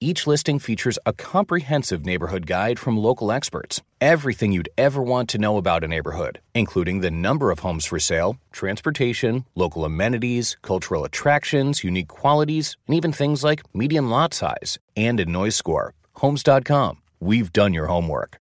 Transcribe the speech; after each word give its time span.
Each 0.00 0.28
listing 0.28 0.60
features 0.60 0.96
a 1.06 1.12
comprehensive 1.12 2.06
neighborhood 2.06 2.46
guide 2.46 2.78
from 2.78 2.96
local 2.96 3.32
experts. 3.32 3.82
Everything 4.00 4.52
you'd 4.52 4.68
ever 4.78 5.02
want 5.02 5.28
to 5.30 5.38
know 5.38 5.56
about 5.56 5.82
a 5.82 5.88
neighborhood, 5.88 6.40
including 6.54 7.00
the 7.00 7.10
number 7.10 7.50
of 7.50 7.60
homes 7.60 7.84
for 7.84 7.98
sale, 7.98 8.36
transportation, 8.52 9.44
local 9.56 9.84
amenities, 9.84 10.56
cultural 10.62 11.04
attractions, 11.04 11.82
unique 11.82 12.06
qualities, 12.06 12.76
and 12.86 12.94
even 12.94 13.12
things 13.12 13.42
like 13.42 13.64
median 13.74 14.08
lot 14.08 14.32
size 14.34 14.78
and 14.96 15.18
a 15.18 15.24
noise 15.24 15.56
score. 15.56 15.94
Homes.com. 16.14 16.98
We've 17.18 17.52
done 17.52 17.74
your 17.74 17.86
homework. 17.86 18.38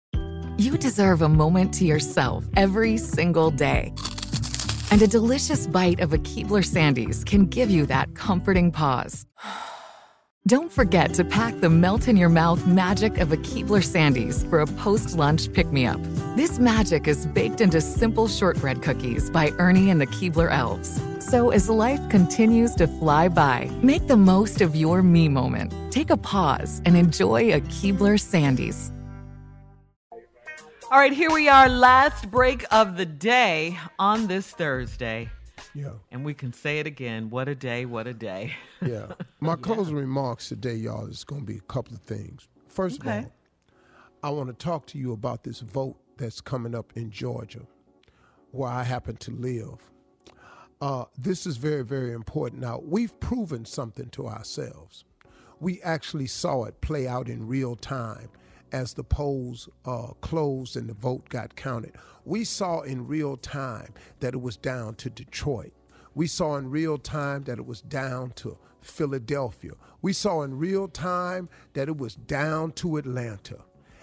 You 0.58 0.76
deserve 0.76 1.22
a 1.22 1.28
moment 1.28 1.72
to 1.74 1.84
yourself 1.84 2.44
every 2.56 2.96
single 2.98 3.52
day. 3.52 3.94
And 4.90 5.02
a 5.02 5.06
delicious 5.06 5.68
bite 5.68 6.00
of 6.00 6.12
a 6.12 6.18
Keebler 6.18 6.64
Sandies 6.64 7.24
can 7.24 7.46
give 7.46 7.70
you 7.70 7.86
that 7.86 8.16
comforting 8.16 8.72
pause. 8.72 9.24
Don't 10.46 10.70
forget 10.70 11.14
to 11.14 11.24
pack 11.24 11.58
the 11.60 11.70
melt 11.70 12.06
in 12.06 12.18
your 12.18 12.28
mouth 12.28 12.66
magic 12.66 13.16
of 13.16 13.32
a 13.32 13.36
Keebler 13.38 13.82
Sandies 13.82 14.46
for 14.50 14.60
a 14.60 14.66
post 14.66 15.16
lunch 15.16 15.50
pick 15.50 15.72
me 15.72 15.86
up. 15.86 15.98
This 16.36 16.58
magic 16.58 17.08
is 17.08 17.24
baked 17.28 17.62
into 17.62 17.80
simple 17.80 18.28
shortbread 18.28 18.82
cookies 18.82 19.30
by 19.30 19.52
Ernie 19.52 19.88
and 19.88 19.98
the 19.98 20.06
Keebler 20.06 20.52
Elves. 20.52 21.00
So 21.18 21.48
as 21.48 21.70
life 21.70 22.06
continues 22.10 22.74
to 22.74 22.86
fly 22.86 23.28
by, 23.28 23.70
make 23.80 24.06
the 24.06 24.18
most 24.18 24.60
of 24.60 24.76
your 24.76 25.02
me 25.02 25.30
moment. 25.30 25.72
Take 25.90 26.10
a 26.10 26.16
pause 26.18 26.82
and 26.84 26.94
enjoy 26.94 27.54
a 27.54 27.62
Keebler 27.62 28.20
Sandies. 28.20 28.90
All 30.90 30.98
right, 30.98 31.14
here 31.14 31.32
we 31.32 31.48
are, 31.48 31.70
last 31.70 32.30
break 32.30 32.66
of 32.70 32.98
the 32.98 33.06
day 33.06 33.78
on 33.98 34.26
this 34.26 34.50
Thursday. 34.50 35.30
Yeah. 35.74 35.90
And 36.10 36.24
we 36.24 36.34
can 36.34 36.52
say 36.52 36.78
it 36.78 36.86
again. 36.86 37.30
What 37.30 37.48
a 37.48 37.54
day, 37.54 37.84
what 37.84 38.06
a 38.06 38.14
day. 38.14 38.54
Yeah. 38.84 39.06
My 39.40 39.56
closing 39.56 39.96
remarks 39.96 40.48
today, 40.48 40.74
y'all, 40.74 41.06
is 41.06 41.24
going 41.24 41.42
to 41.42 41.46
be 41.46 41.58
a 41.58 41.62
couple 41.72 41.94
of 41.94 42.00
things. 42.02 42.48
First 42.68 43.00
Okay. 43.00 43.18
of 43.18 43.24
all, 43.24 43.32
I 44.22 44.30
want 44.30 44.48
to 44.48 44.54
talk 44.54 44.86
to 44.86 44.98
you 44.98 45.12
about 45.12 45.44
this 45.44 45.60
vote 45.60 45.96
that's 46.16 46.40
coming 46.40 46.74
up 46.74 46.92
in 46.96 47.10
Georgia, 47.10 47.66
where 48.52 48.70
I 48.70 48.82
happen 48.84 49.16
to 49.16 49.30
live. 49.32 49.90
Uh, 50.80 51.04
this 51.16 51.46
is 51.46 51.56
very, 51.56 51.84
very 51.84 52.12
important. 52.12 52.60
Now, 52.60 52.80
we've 52.84 53.18
proven 53.20 53.64
something 53.64 54.08
to 54.10 54.26
ourselves. 54.28 55.04
We 55.60 55.80
actually 55.82 56.26
saw 56.26 56.64
it 56.64 56.80
play 56.80 57.06
out 57.06 57.28
in 57.28 57.46
real 57.46 57.76
time 57.76 58.28
as 58.74 58.92
the 58.92 59.04
polls 59.04 59.68
uh, 59.86 60.08
closed 60.20 60.76
and 60.76 60.88
the 60.88 60.94
vote 60.94 61.28
got 61.28 61.54
counted. 61.54 61.94
We 62.24 62.42
saw 62.42 62.80
in 62.80 63.06
real 63.06 63.36
time 63.36 63.94
that 64.18 64.34
it 64.34 64.40
was 64.40 64.56
down 64.56 64.96
to 64.96 65.08
Detroit. 65.08 65.72
We 66.16 66.26
saw 66.26 66.56
in 66.56 66.68
real 66.70 66.98
time 66.98 67.44
that 67.44 67.58
it 67.58 67.66
was 67.66 67.82
down 67.82 68.32
to 68.32 68.58
Philadelphia. 68.82 69.74
We 70.02 70.12
saw 70.12 70.42
in 70.42 70.58
real 70.58 70.88
time 70.88 71.48
that 71.74 71.88
it 71.88 71.96
was 71.96 72.16
down 72.16 72.72
to 72.72 72.96
Atlanta. 72.96 73.58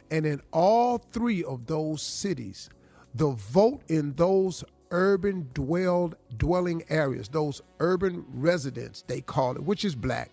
And 0.10 0.26
in 0.26 0.42
all 0.54 1.00
three 1.00 1.44
of 1.44 1.66
those 1.66 2.02
cities, 2.02 2.70
the 3.14 3.32
vote 3.32 3.82
in 3.90 4.14
those 4.14 4.64
urban 4.92 5.50
dwelled 5.54 6.16
dwelling 6.38 6.84
areas, 6.88 7.28
those 7.28 7.62
urban 7.82 8.26
residents, 8.34 9.04
they 9.08 9.20
call 9.20 9.56
it, 9.58 9.64
which 9.64 9.84
is 9.84 9.96
black, 9.96 10.32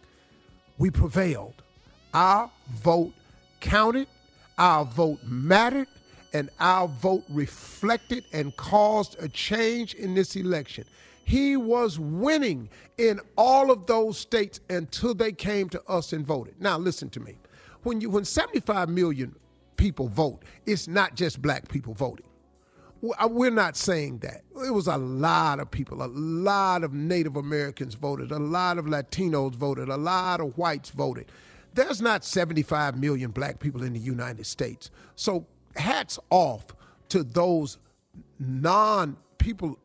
we 0.78 0.91
prevailed. 0.91 1.62
Our 2.15 2.50
vote 2.70 3.12
counted, 3.60 4.06
our 4.59 4.85
vote 4.85 5.21
mattered, 5.25 5.89
and 6.33 6.51
our 6.61 6.89
vote 6.89 7.25
reflected 7.31 8.25
and 8.33 8.55
caused 8.57 9.17
a 9.19 9.29
change 9.29 9.95
in 9.95 10.15
this 10.15 10.37
election. 10.37 10.85
He 11.25 11.57
was 11.57 11.99
winning 11.99 12.71
in 12.99 13.21
all 13.37 13.71
of 13.71 13.87
those 13.87 14.19
states 14.19 14.61
until 14.69 15.15
they 15.15 15.33
came 15.33 15.69
to 15.71 15.83
us 15.85 16.13
and 16.13 16.27
voted. 16.27 16.61
Now 16.61 16.79
listen 16.79 17.11
to 17.11 17.21
me. 17.21 17.37
When 17.83 18.01
you 18.01 18.11
when 18.11 18.25
75 18.25 18.89
million 18.89 19.35
people 19.77 20.09
vote, 20.09 20.43
it's 20.67 20.89
not 20.89 21.15
just 21.15 21.41
black 21.41 21.69
people 21.69 21.95
voting. 21.95 22.27
We're 23.01 23.51
not 23.51 23.77
saying 23.77 24.19
that. 24.19 24.43
It 24.67 24.73
was 24.73 24.89
a 24.89 24.97
lot 24.97 25.61
of 25.61 25.71
people, 25.71 26.03
a 26.03 26.09
lot 26.09 26.83
of 26.83 26.93
Native 26.93 27.37
Americans 27.37 27.95
voted, 27.95 28.33
a 28.33 28.39
lot 28.39 28.77
of 28.77 28.87
Latinos 28.87 29.55
voted, 29.55 29.89
a 29.89 29.97
lot 29.97 30.41
of 30.41 30.59
whites 30.59 30.91
voted. 30.91 31.31
There's 31.78 32.03
not 32.03 32.25
75 32.25 32.99
million 32.99 33.31
black 33.31 33.61
people 33.61 33.84
in 33.84 33.93
the 33.93 34.00
United 34.00 34.47
States. 34.47 34.91
So 35.15 35.47
hats 35.77 36.19
off 36.28 36.66
to 37.09 37.22
those 37.22 37.78
non 38.41 39.16
people 39.39 39.78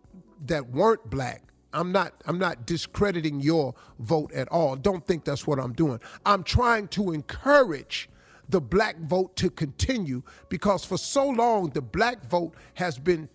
that 0.47 0.67
weren't 0.71 1.07
black. 1.11 1.43
I'm 1.71 1.91
not 1.91 2.15
I'm 2.25 2.39
not 2.39 2.65
discrediting 2.65 3.41
your 3.41 3.75
vote 3.99 4.31
at 4.33 4.47
all. 4.47 4.75
Don't 4.75 5.05
think 5.05 5.23
that's 5.23 5.45
what 5.45 5.59
I'm 5.59 5.73
doing. 5.73 5.99
I'm 6.25 6.41
trying 6.41 6.87
to 6.89 7.11
encourage 7.11 8.09
the 8.49 8.59
black 8.59 8.97
vote 9.01 9.35
to 9.35 9.51
continue 9.51 10.23
because 10.49 10.83
for 10.83 10.97
so 10.97 11.29
long 11.29 11.69
the 11.69 11.81
black 11.83 12.25
vote 12.25 12.55
has 12.73 12.97
been 12.97 13.29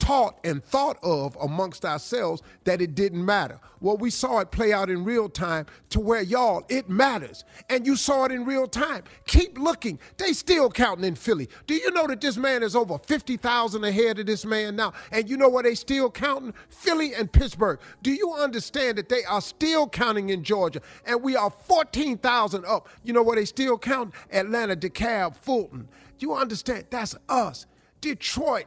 taught 0.00 0.38
and 0.42 0.64
thought 0.64 0.98
of 1.04 1.36
amongst 1.40 1.84
ourselves 1.84 2.42
that 2.64 2.80
it 2.80 2.96
didn't 2.96 3.24
matter. 3.24 3.60
Well, 3.80 3.96
we 3.96 4.10
saw 4.10 4.40
it 4.40 4.50
play 4.50 4.72
out 4.72 4.90
in 4.90 5.04
real 5.04 5.28
time 5.28 5.66
to 5.90 6.00
where 6.00 6.22
y'all, 6.22 6.64
it 6.68 6.88
matters. 6.88 7.44
And 7.68 7.86
you 7.86 7.94
saw 7.94 8.24
it 8.24 8.32
in 8.32 8.44
real 8.44 8.66
time. 8.66 9.04
Keep 9.26 9.58
looking. 9.58 10.00
They 10.16 10.32
still 10.32 10.70
counting 10.70 11.04
in 11.04 11.14
Philly. 11.14 11.48
Do 11.66 11.74
you 11.74 11.90
know 11.92 12.06
that 12.08 12.20
this 12.20 12.36
man 12.36 12.62
is 12.62 12.74
over 12.74 12.98
50,000 12.98 13.84
ahead 13.84 14.18
of 14.18 14.26
this 14.26 14.44
man 14.44 14.74
now? 14.74 14.92
And 15.12 15.30
you 15.30 15.36
know 15.36 15.48
where 15.48 15.62
they 15.62 15.74
still 15.74 16.10
counting? 16.10 16.54
Philly 16.68 17.14
and 17.14 17.30
Pittsburgh. 17.30 17.78
Do 18.02 18.12
you 18.12 18.32
understand 18.34 18.98
that 18.98 19.08
they 19.08 19.24
are 19.24 19.40
still 19.40 19.88
counting 19.88 20.30
in 20.30 20.42
Georgia? 20.42 20.80
And 21.06 21.22
we 21.22 21.36
are 21.36 21.50
14,000 21.50 22.64
up. 22.64 22.88
You 23.04 23.12
know 23.12 23.22
where 23.22 23.36
they 23.36 23.44
still 23.44 23.78
count? 23.78 24.14
Atlanta, 24.32 24.76
DeKalb, 24.76 25.36
Fulton. 25.36 25.88
Do 26.18 26.26
you 26.26 26.34
understand? 26.34 26.86
That's 26.90 27.14
us. 27.28 27.66
Detroit, 28.00 28.66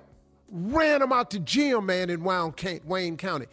ran 0.53 0.99
them 0.99 1.11
out 1.11 1.31
to 1.31 1.39
jail, 1.39 1.81
man, 1.81 2.09
in 2.09 2.23
Wayne 2.23 3.17
County. 3.17 3.47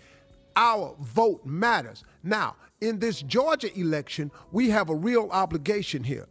our 0.54 0.94
vote 1.00 1.44
matters. 1.46 2.04
Now, 2.22 2.56
in 2.80 2.98
this 2.98 3.22
Georgia 3.22 3.76
election, 3.78 4.30
we 4.52 4.68
have 4.70 4.90
a 4.90 4.94
real 4.94 5.28
obligation 5.32 6.04
here 6.04 6.26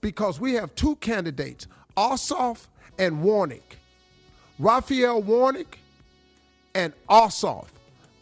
because 0.00 0.38
we 0.38 0.54
have 0.54 0.74
two 0.76 0.96
candidates, 0.96 1.66
Ossoff 1.96 2.68
and 2.98 3.22
Warnock. 3.22 3.76
Raphael 4.58 5.20
Warnock 5.22 5.78
and 6.74 6.92
Ossoff. 7.08 7.66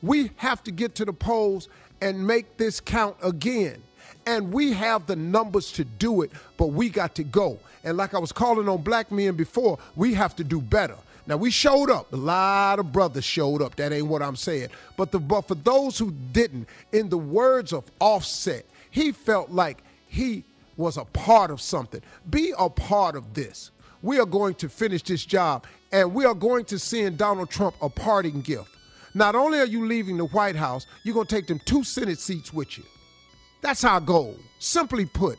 We 0.03 0.31
have 0.37 0.63
to 0.65 0.71
get 0.71 0.95
to 0.97 1.05
the 1.05 1.13
polls 1.13 1.69
and 2.01 2.27
make 2.27 2.57
this 2.57 2.81
count 2.81 3.17
again. 3.23 3.83
And 4.27 4.53
we 4.53 4.73
have 4.73 5.07
the 5.07 5.17
numbers 5.17 5.71
to 5.73 5.85
do 5.85 6.23
it, 6.23 6.31
but 6.57 6.69
we 6.69 6.89
got 6.89 7.15
to 7.17 7.25
go. 7.25 7.59
And 7.85 7.97
like 7.97 8.15
I 8.15 8.19
was 8.19 8.33
calling 8.33 8.69
on 8.69 8.83
black 8.83 9.13
men 9.13 9.35
before, 9.35 9.79
we 9.97 10.15
have 10.15 10.35
to 10.37 10.45
do 10.45 10.61
better. 10.61 10.97
Now 11.27 11.37
we 11.37 11.51
showed 11.51 11.91
up. 11.91 12.13
A 12.13 12.17
lot 12.17 12.79
of 12.79 12.93
brothers 12.93 13.25
showed 13.25 13.63
up. 13.63 13.77
That 13.77 13.93
ain't 13.93 14.07
what 14.07 14.23
I'm 14.23 14.37
saying. 14.37 14.69
But 14.97 15.11
the 15.11 15.19
but 15.19 15.49
for 15.49 15.55
those 15.55 15.99
who 15.99 16.13
didn't, 16.33 16.69
in 16.93 17.09
the 17.09 17.19
words 17.19 17.73
of 17.73 17.85
Offset, 18.01 18.67
he 18.91 19.13
felt 19.13 19.51
like 19.51 19.79
he 20.07 20.45
was 20.77 20.97
a 20.97 21.05
part 21.05 21.51
of 21.51 21.61
something. 21.61 22.03
Be 22.29 22.53
a 22.59 22.69
part 22.69 23.17
of 23.17 23.35
this. 23.35 23.71
We 24.03 24.19
are 24.21 24.27
going 24.27 24.55
to 24.57 24.69
finish 24.69 25.03
this 25.03 25.25
job, 25.25 25.65
and 25.91 26.13
we 26.13 26.27
are 26.27 26.35
going 26.35 26.67
to 26.67 26.79
send 26.79 27.17
Donald 27.17 27.49
Trump 27.49 27.75
a 27.81 27.89
parting 27.89 28.43
gift. 28.43 28.69
Not 29.15 29.35
only 29.35 29.61
are 29.61 29.67
you 29.67 29.87
leaving 29.87 30.17
the 30.17 30.27
White 30.27 30.57
House, 30.57 30.87
you're 31.05 31.15
going 31.15 31.27
to 31.27 31.35
take 31.35 31.47
them 31.47 31.61
two 31.65 31.85
Senate 31.85 32.19
seats 32.19 32.53
with 32.53 32.77
you. 32.77 32.85
That's 33.63 33.85
our 33.85 34.01
goal. 34.01 34.37
Simply 34.59 35.07
put, 35.07 35.39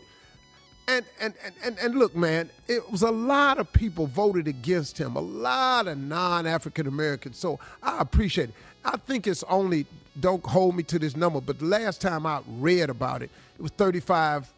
and, 0.88 1.06
and 1.20 1.34
and 1.64 1.78
and 1.80 1.96
look, 1.96 2.16
man, 2.16 2.50
it 2.68 2.92
was 2.92 3.02
a 3.02 3.12
lot 3.12 3.58
of 3.58 3.72
people 3.74 4.08
voted 4.08 4.48
against 4.48 4.98
him, 4.98 5.16
a 5.16 5.22
lot 5.22 5.88
of 5.88 5.98
non-African 5.98 6.88
Americans. 6.88 7.38
So 7.38 7.60
I 7.82 8.00
appreciate 8.00 8.50
it. 8.50 8.56
I 8.84 8.98
think 8.98 9.26
it's 9.26 9.44
only 9.44 9.86
don't 10.20 10.46
hold 10.46 10.76
me 10.76 10.84
to 10.84 11.00
this 11.00 11.16
number, 11.16 11.42
but 11.42 11.60
the 11.60 11.66
last 11.66 12.02
time 12.02 12.26
I 12.26 12.42
read 12.48 12.90
about 12.90 13.22
it, 13.24 13.32
it 13.58 13.62
was 13.62 13.72
35 13.72 14.52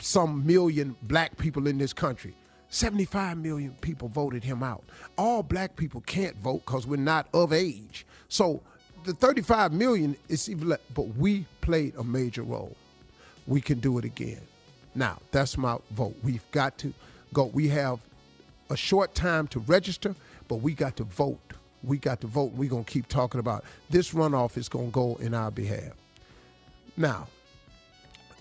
some 0.00 0.46
million 0.46 0.96
black 1.02 1.36
people 1.38 1.66
in 1.66 1.78
this 1.78 1.92
country. 1.92 2.34
75 2.70 3.38
million 3.38 3.74
people 3.80 4.08
voted 4.08 4.44
him 4.44 4.62
out. 4.62 4.84
All 5.16 5.42
black 5.42 5.76
people 5.76 6.02
can't 6.02 6.36
vote 6.36 6.62
because 6.66 6.86
we're 6.86 6.96
not 6.96 7.26
of 7.32 7.52
age. 7.52 8.06
So 8.28 8.60
the 9.04 9.14
35 9.14 9.72
million 9.72 10.16
is 10.28 10.48
even, 10.50 10.76
but 10.94 11.16
we 11.16 11.46
played 11.60 11.94
a 11.96 12.04
major 12.04 12.42
role. 12.42 12.76
We 13.46 13.60
can 13.60 13.80
do 13.80 13.98
it 13.98 14.04
again. 14.04 14.40
Now, 14.98 15.18
that's 15.30 15.56
my 15.56 15.78
vote. 15.92 16.16
We've 16.24 16.42
got 16.50 16.76
to 16.78 16.92
go. 17.32 17.44
We 17.44 17.68
have 17.68 18.00
a 18.68 18.76
short 18.76 19.14
time 19.14 19.46
to 19.48 19.60
register, 19.60 20.16
but 20.48 20.56
we 20.56 20.74
got 20.74 20.96
to 20.96 21.04
vote. 21.04 21.38
We 21.84 21.98
got 21.98 22.20
to 22.22 22.26
vote. 22.26 22.50
We're 22.54 22.68
going 22.68 22.82
to 22.84 22.90
keep 22.90 23.06
talking 23.06 23.38
about 23.38 23.62
it. 23.62 23.68
this 23.90 24.12
runoff 24.12 24.56
is 24.56 24.68
going 24.68 24.86
to 24.86 24.92
go 24.92 25.14
in 25.20 25.34
our 25.34 25.52
behalf. 25.52 25.92
Now, 26.96 27.28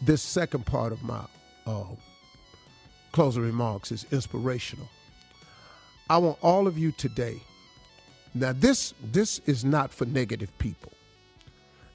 this 0.02 0.24
second 0.24 0.66
part 0.66 0.92
of 0.92 1.04
my 1.04 1.22
uh, 1.68 1.84
closing 3.12 3.44
remarks 3.44 3.92
is 3.92 4.08
inspirational. 4.12 4.90
I 6.10 6.18
want 6.18 6.40
all 6.42 6.66
of 6.66 6.76
you 6.76 6.92
today. 6.92 7.40
Now, 8.34 8.54
this 8.54 8.96
this 9.12 9.42
is 9.46 9.64
not 9.64 9.92
for 9.92 10.06
negative 10.06 10.58
people. 10.58 10.92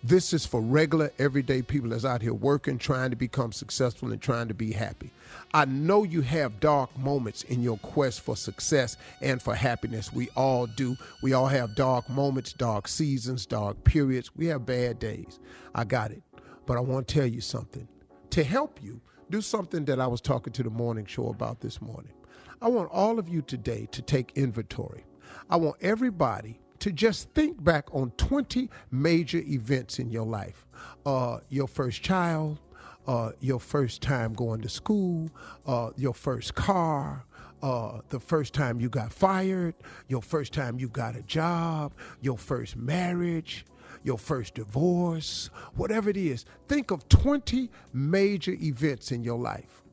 This 0.05 0.33
is 0.33 0.45
for 0.45 0.61
regular, 0.61 1.13
everyday 1.21 1.63
people 1.63 1.91
that's 1.91 2.05
out 2.05 2.23
here 2.23 2.35
working, 2.35 2.77
trying 2.77 3.11
to 3.11 3.17
become 3.17 3.53
successful, 3.53 4.11
and 4.11 4.21
trying 4.21 4.49
to 4.49 4.55
be 4.55 4.73
happy. 4.73 5.13
I 5.55 5.65
know 5.65 6.03
you 6.03 6.23
have 6.23 6.59
dark 6.59 6.99
moments 6.99 7.45
in 7.45 7.63
your 7.63 7.79
quest 7.79 8.21
for 8.21 8.37
success 8.37 8.97
and 9.21 9.41
for 9.41 9.55
happiness. 9.55 10.13
We 10.13 10.29
all 10.31 10.67
do. 10.67 10.97
We 11.23 11.35
all 11.35 11.47
have 11.47 11.77
dark 11.77 12.11
moments, 12.11 12.53
dark 12.53 12.89
seasons, 12.89 13.47
dark 13.47 13.85
periods. 13.85 14.35
We 14.35 14.47
have 14.47 14.67
bad 14.67 14.99
days. 14.99 15.39
I 15.73 15.85
got 15.85 16.11
it. 16.11 16.25
But 16.67 16.79
I 16.79 16.81
want 16.81 17.07
to 17.07 17.15
tell 17.15 17.27
you 17.27 17.41
something. 17.41 17.87
To 18.31 18.43
help 18.43 18.83
you, 18.83 19.01
do 19.31 19.41
something 19.41 19.85
that 19.85 20.01
I 20.01 20.09
was 20.09 20.21
talking 20.21 20.53
to 20.55 20.65
the 20.65 20.71
morning 20.71 21.07
show 21.07 21.29
about 21.29 21.61
this 21.61 21.81
morning. 21.81 22.13
I 22.61 22.67
want 22.67 22.91
all 22.91 23.21
of 23.21 23.29
you 23.29 23.41
today 23.41 23.87
to 23.93 24.03
take 24.03 24.33
inventory. 24.35 25.05
I 25.49 25.57
want 25.57 25.77
everybody 25.81 26.59
to 26.83 26.91
just 26.91 27.31
think 27.31 27.63
back 27.63 27.87
on 27.95 28.11
20 28.17 28.69
major 28.91 29.39
events 29.39 30.01
in 30.01 30.11
your 30.11 30.27
life 30.27 30.67
uh, 31.07 31.39
your 31.49 31.69
first 31.69 32.03
child, 32.03 32.59
uh, 33.07 33.31
your 33.39 33.61
first 33.61 34.03
time 34.03 34.33
going 34.33 34.61
to 34.61 34.69
school, 34.69 35.31
uh, 35.65 35.91
your 35.97 36.13
first 36.13 36.57
car, 36.57 37.25
uh, 37.63 38.01
the 38.09 38.19
first 38.19 38.53
time 38.53 38.81
you 38.81 38.89
got 38.89 39.13
fired, 39.13 39.77
your 40.09 40.23
first 40.23 40.53
time 40.53 40.77
you 40.81 40.89
got 40.89 41.15
a 41.15 41.23
job, 41.23 41.93
your 42.21 42.37
first 42.37 42.75
marriage, 42.77 43.65
your 44.03 44.19
first 44.19 44.55
divorce, 44.55 45.51
whatever 45.77 46.11
it 46.11 46.17
is. 46.17 46.45
Think 46.67 46.91
of 46.91 47.09
20 47.09 47.71
major 47.93 48.57
events 48.61 49.13
in 49.13 49.23
your 49.23 49.39
life. 49.39 49.85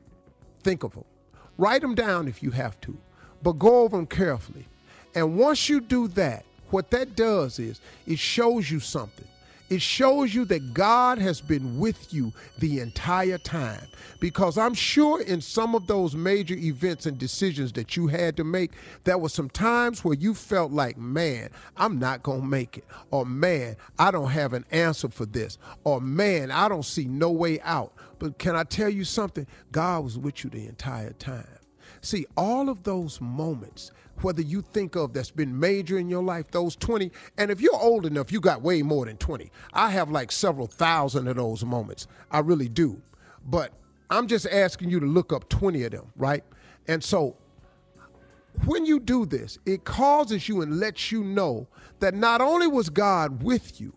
Think 0.64 0.82
of 0.82 0.94
them. 0.94 1.04
Write 1.56 1.82
them 1.82 1.94
down 1.94 2.26
if 2.26 2.42
you 2.42 2.50
have 2.50 2.80
to, 2.80 2.98
but 3.44 3.52
go 3.60 3.82
over 3.82 3.96
them 3.96 4.06
carefully. 4.06 4.66
And 5.14 5.36
once 5.36 5.68
you 5.68 5.80
do 5.80 6.08
that, 6.08 6.44
what 6.72 6.90
that 6.90 7.16
does 7.16 7.58
is 7.58 7.80
it 8.06 8.18
shows 8.18 8.70
you 8.70 8.80
something. 8.80 9.26
It 9.70 9.80
shows 9.80 10.34
you 10.34 10.44
that 10.46 10.74
God 10.74 11.18
has 11.18 11.40
been 11.40 11.78
with 11.78 12.12
you 12.12 12.32
the 12.58 12.80
entire 12.80 13.38
time. 13.38 13.86
Because 14.18 14.58
I'm 14.58 14.74
sure 14.74 15.22
in 15.22 15.40
some 15.40 15.76
of 15.76 15.86
those 15.86 16.16
major 16.16 16.56
events 16.56 17.06
and 17.06 17.16
decisions 17.16 17.72
that 17.74 17.96
you 17.96 18.08
had 18.08 18.36
to 18.38 18.44
make, 18.44 18.72
there 19.04 19.16
were 19.16 19.28
some 19.28 19.48
times 19.48 20.04
where 20.04 20.16
you 20.16 20.34
felt 20.34 20.72
like, 20.72 20.98
man, 20.98 21.50
I'm 21.76 22.00
not 22.00 22.24
going 22.24 22.40
to 22.40 22.46
make 22.46 22.78
it. 22.78 22.84
Or, 23.12 23.24
man, 23.24 23.76
I 23.96 24.10
don't 24.10 24.30
have 24.30 24.54
an 24.54 24.64
answer 24.72 25.08
for 25.08 25.24
this. 25.24 25.56
Or, 25.84 26.00
man, 26.00 26.50
I 26.50 26.68
don't 26.68 26.84
see 26.84 27.04
no 27.04 27.30
way 27.30 27.60
out. 27.60 27.92
But 28.18 28.38
can 28.38 28.56
I 28.56 28.64
tell 28.64 28.90
you 28.90 29.04
something? 29.04 29.46
God 29.70 30.02
was 30.02 30.18
with 30.18 30.42
you 30.42 30.50
the 30.50 30.66
entire 30.66 31.12
time. 31.12 31.59
See, 32.02 32.26
all 32.36 32.68
of 32.68 32.82
those 32.82 33.20
moments 33.20 33.92
whether 34.22 34.42
you 34.42 34.62
think 34.62 34.96
of 34.96 35.12
that's 35.12 35.30
been 35.30 35.58
major 35.58 35.98
in 35.98 36.08
your 36.08 36.22
life, 36.22 36.50
those 36.50 36.76
20. 36.76 37.10
And 37.38 37.50
if 37.50 37.60
you're 37.60 37.74
old 37.74 38.06
enough, 38.06 38.32
you 38.32 38.40
got 38.40 38.62
way 38.62 38.82
more 38.82 39.06
than 39.06 39.16
20. 39.16 39.50
I 39.72 39.90
have 39.90 40.10
like 40.10 40.32
several 40.32 40.66
thousand 40.66 41.28
of 41.28 41.36
those 41.36 41.64
moments. 41.64 42.06
I 42.30 42.40
really 42.40 42.68
do. 42.68 43.00
But 43.46 43.72
I'm 44.10 44.26
just 44.26 44.46
asking 44.46 44.90
you 44.90 45.00
to 45.00 45.06
look 45.06 45.32
up 45.32 45.48
20 45.48 45.82
of 45.84 45.92
them, 45.92 46.12
right? 46.16 46.44
And 46.88 47.02
so 47.02 47.36
when 48.64 48.84
you 48.84 49.00
do 49.00 49.24
this, 49.24 49.58
it 49.64 49.84
causes 49.84 50.48
you 50.48 50.62
and 50.62 50.78
lets 50.78 51.10
you 51.10 51.24
know 51.24 51.68
that 52.00 52.14
not 52.14 52.40
only 52.40 52.66
was 52.66 52.90
God 52.90 53.42
with 53.42 53.80
you, 53.80 53.94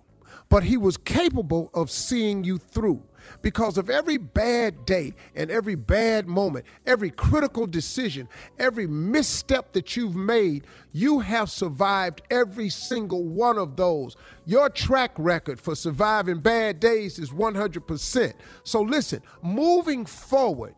but 0.54 0.64
he 0.64 0.78
was 0.78 0.98
capable 0.98 1.72
of 1.74 1.90
seeing 1.90 2.44
you 2.44 2.60
through 2.60 3.02
because 3.42 3.76
of 3.76 3.90
every 3.90 4.18
bad 4.18 4.86
day 4.86 5.12
and 5.34 5.50
every 5.50 5.74
bad 5.74 6.28
moment, 6.28 6.64
every 6.86 7.10
critical 7.10 7.66
decision, 7.66 8.30
every 8.60 8.86
misstep 8.86 9.74
that 9.74 9.98
you've 9.98 10.16
made, 10.16 10.68
you 10.92 11.18
have 11.18 11.50
survived 11.50 12.22
every 12.30 12.70
single 12.70 13.24
one 13.24 13.58
of 13.58 13.76
those. 13.76 14.16
Your 14.46 14.70
track 14.70 15.14
record 15.18 15.60
for 15.60 15.74
surviving 15.74 16.38
bad 16.38 16.80
days 16.80 17.18
is 17.18 17.32
100%. 17.32 18.34
So 18.64 18.80
listen, 18.80 19.24
moving 19.42 20.06
forward, 20.06 20.76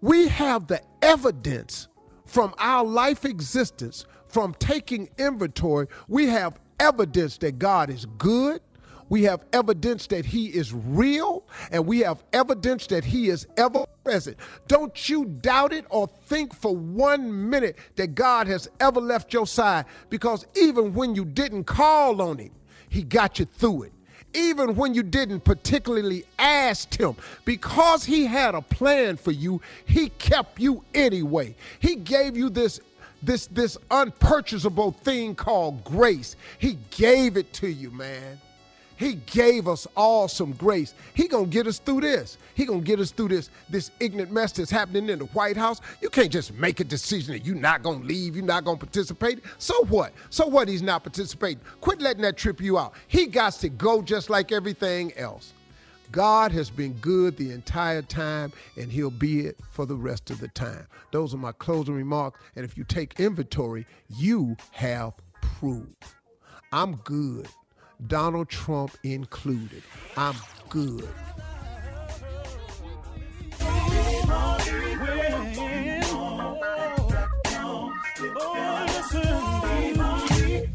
we 0.00 0.26
have 0.26 0.66
the 0.66 0.82
evidence 1.02 1.86
from 2.24 2.52
our 2.58 2.84
life 2.84 3.24
existence, 3.24 4.06
from 4.26 4.54
taking 4.54 5.08
inventory, 5.18 5.86
we 6.08 6.26
have 6.26 6.58
evidence 6.80 7.38
that 7.38 7.58
God 7.58 7.90
is 7.90 8.06
good, 8.18 8.60
we 9.08 9.22
have 9.22 9.44
evidence 9.52 10.08
that 10.08 10.24
he 10.24 10.46
is 10.46 10.72
real, 10.72 11.44
and 11.70 11.86
we 11.86 12.00
have 12.00 12.24
evidence 12.32 12.88
that 12.88 13.04
he 13.04 13.28
is 13.28 13.46
ever 13.56 13.86
present. 14.02 14.36
Don't 14.66 15.08
you 15.08 15.26
doubt 15.26 15.72
it 15.72 15.84
or 15.90 16.08
think 16.26 16.54
for 16.54 16.74
one 16.74 17.50
minute 17.50 17.78
that 17.94 18.16
God 18.16 18.48
has 18.48 18.68
ever 18.80 19.00
left 19.00 19.32
your 19.32 19.46
side, 19.46 19.86
because 20.10 20.46
even 20.56 20.92
when 20.92 21.14
you 21.14 21.24
didn't 21.24 21.64
call 21.64 22.20
on 22.20 22.38
him, 22.38 22.50
he 22.88 23.02
got 23.02 23.38
you 23.38 23.44
through 23.44 23.84
it. 23.84 23.92
Even 24.34 24.74
when 24.74 24.92
you 24.92 25.02
didn't 25.02 25.40
particularly 25.40 26.24
ask 26.38 26.98
him, 26.98 27.16
because 27.44 28.04
he 28.04 28.26
had 28.26 28.54
a 28.54 28.60
plan 28.60 29.16
for 29.16 29.30
you, 29.30 29.62
he 29.86 30.08
kept 30.10 30.58
you 30.58 30.84
anyway. 30.94 31.54
He 31.78 31.94
gave 31.94 32.36
you 32.36 32.50
this 32.50 32.80
this 33.22 33.46
this 33.48 33.76
unpurchasable 33.90 34.92
thing 34.92 35.34
called 35.34 35.84
grace. 35.84 36.36
He 36.58 36.78
gave 36.90 37.36
it 37.36 37.52
to 37.54 37.68
you, 37.68 37.90
man. 37.90 38.40
He 38.96 39.14
gave 39.26 39.68
us 39.68 39.86
all 39.94 40.26
some 40.26 40.52
grace. 40.52 40.94
He 41.12 41.28
gonna 41.28 41.46
get 41.46 41.66
us 41.66 41.78
through 41.78 42.00
this. 42.00 42.38
He 42.54 42.64
gonna 42.64 42.80
get 42.80 42.98
us 42.98 43.10
through 43.10 43.28
this 43.28 43.50
this 43.68 43.90
ignorant 44.00 44.32
mess 44.32 44.52
that's 44.52 44.70
happening 44.70 45.10
in 45.10 45.18
the 45.18 45.26
White 45.26 45.56
House. 45.56 45.80
You 46.00 46.08
can't 46.08 46.30
just 46.30 46.54
make 46.54 46.80
a 46.80 46.84
decision 46.84 47.34
that 47.34 47.44
you're 47.44 47.56
not 47.56 47.82
gonna 47.82 48.04
leave, 48.04 48.36
you're 48.36 48.44
not 48.44 48.64
gonna 48.64 48.78
participate. 48.78 49.40
So 49.58 49.84
what? 49.84 50.12
So 50.30 50.46
what? 50.46 50.68
He's 50.68 50.82
not 50.82 51.02
participating. 51.02 51.60
Quit 51.80 52.00
letting 52.00 52.22
that 52.22 52.38
trip 52.38 52.60
you 52.60 52.78
out. 52.78 52.94
He 53.06 53.26
got 53.26 53.52
to 53.54 53.68
go 53.68 54.00
just 54.00 54.30
like 54.30 54.50
everything 54.50 55.12
else. 55.16 55.52
God 56.12 56.52
has 56.52 56.70
been 56.70 56.92
good 56.94 57.36
the 57.36 57.50
entire 57.52 58.02
time, 58.02 58.52
and 58.76 58.90
He'll 58.90 59.10
be 59.10 59.40
it 59.46 59.58
for 59.72 59.86
the 59.86 59.96
rest 59.96 60.30
of 60.30 60.40
the 60.40 60.48
time. 60.48 60.86
Those 61.12 61.34
are 61.34 61.38
my 61.38 61.52
closing 61.52 61.94
remarks. 61.94 62.40
And 62.54 62.64
if 62.64 62.76
you 62.76 62.84
take 62.84 63.20
inventory, 63.20 63.86
you 64.08 64.56
have 64.72 65.14
proof. 65.42 65.94
I'm 66.72 66.96
good. 66.96 67.48
Donald 68.06 68.48
Trump 68.48 68.96
included. 69.02 69.82
I'm 70.16 70.36
good. 70.68 71.08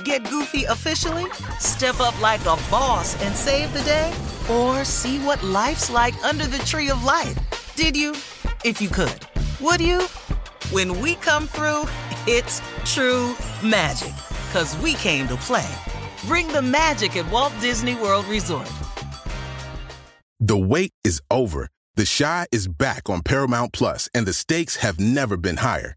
get 0.00 0.28
goofy 0.28 0.64
officially? 0.64 1.26
Step 1.58 2.00
up 2.00 2.20
like 2.20 2.40
a 2.42 2.56
boss 2.70 3.20
and 3.22 3.34
save 3.34 3.72
the 3.72 3.82
day? 3.82 4.12
Or 4.50 4.84
see 4.84 5.18
what 5.18 5.42
life's 5.42 5.90
like 5.90 6.14
under 6.24 6.46
the 6.46 6.58
tree 6.60 6.90
of 6.90 7.04
life? 7.04 7.38
Did 7.76 7.96
you? 7.96 8.12
If 8.64 8.80
you 8.80 8.88
could. 8.88 9.26
Would 9.60 9.80
you? 9.80 10.02
When 10.72 11.00
we 11.00 11.14
come 11.16 11.46
through, 11.46 11.84
it's 12.26 12.60
true 12.84 13.36
magic. 13.64 14.14
Cause 14.52 14.76
we 14.78 14.94
came 14.94 15.28
to 15.28 15.36
play. 15.36 15.70
Bring 16.24 16.48
the 16.48 16.62
magic 16.62 17.16
at 17.16 17.30
Walt 17.30 17.52
Disney 17.60 17.94
World 17.94 18.26
Resort. 18.26 18.70
The 20.40 20.56
wait 20.56 20.92
is 21.04 21.22
over. 21.30 21.68
The 21.96 22.10
Chi 22.18 22.46
is 22.50 22.66
back 22.66 23.10
on 23.10 23.22
Paramount 23.22 23.72
Plus, 23.72 24.08
and 24.14 24.26
the 24.26 24.32
stakes 24.32 24.76
have 24.76 24.98
never 24.98 25.36
been 25.36 25.58
higher. 25.58 25.96